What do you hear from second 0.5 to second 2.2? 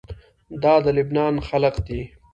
دا د لبنان خلق دي.